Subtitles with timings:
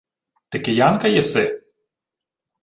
[0.49, 1.63] —Ти киянка єси?